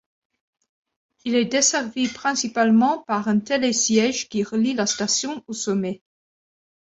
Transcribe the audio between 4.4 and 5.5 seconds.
relie la station